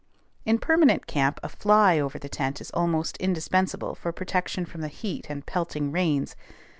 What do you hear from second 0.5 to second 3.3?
permanent camp a "fly" over the tent is almost